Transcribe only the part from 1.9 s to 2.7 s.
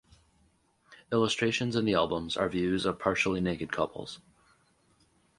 albums are